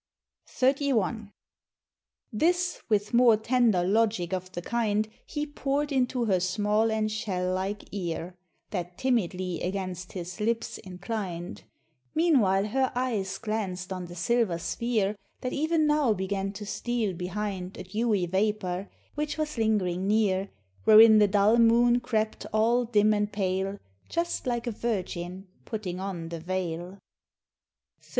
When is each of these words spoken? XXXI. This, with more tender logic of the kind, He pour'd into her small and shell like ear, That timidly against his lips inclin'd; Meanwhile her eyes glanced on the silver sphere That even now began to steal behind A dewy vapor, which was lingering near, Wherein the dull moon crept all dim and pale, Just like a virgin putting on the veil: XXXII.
XXXI. 0.47 1.31
This, 2.33 2.81
with 2.89 3.13
more 3.13 3.37
tender 3.37 3.83
logic 3.83 4.33
of 4.33 4.51
the 4.51 4.61
kind, 4.63 5.07
He 5.27 5.45
pour'd 5.45 5.91
into 5.91 6.25
her 6.25 6.39
small 6.39 6.91
and 6.91 7.11
shell 7.11 7.53
like 7.53 7.93
ear, 7.93 8.33
That 8.71 8.97
timidly 8.97 9.61
against 9.61 10.13
his 10.13 10.39
lips 10.41 10.79
inclin'd; 10.83 11.65
Meanwhile 12.15 12.69
her 12.69 12.91
eyes 12.95 13.37
glanced 13.37 13.93
on 13.93 14.05
the 14.05 14.15
silver 14.15 14.57
sphere 14.57 15.15
That 15.41 15.53
even 15.53 15.85
now 15.85 16.13
began 16.15 16.51
to 16.53 16.65
steal 16.65 17.13
behind 17.13 17.77
A 17.77 17.83
dewy 17.83 18.25
vapor, 18.25 18.89
which 19.13 19.37
was 19.37 19.59
lingering 19.59 20.07
near, 20.07 20.49
Wherein 20.83 21.19
the 21.19 21.27
dull 21.27 21.57
moon 21.57 21.99
crept 21.99 22.47
all 22.51 22.85
dim 22.85 23.13
and 23.13 23.31
pale, 23.31 23.77
Just 24.09 24.47
like 24.47 24.65
a 24.65 24.71
virgin 24.71 25.45
putting 25.63 25.99
on 25.99 26.29
the 26.29 26.39
veil: 26.39 26.97
XXXII. 27.99 27.99